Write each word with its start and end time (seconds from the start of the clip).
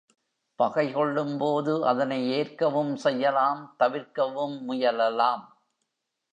பகை 0.59 0.91
கொள்ளும்போது 0.91 1.85
அதனை 1.85 2.31
ஏற்கவும் 2.31 2.95
செய்யலாம் 2.95 3.75
தவிர்க்கவும் 3.77 4.57
முயலலாம். 4.69 5.43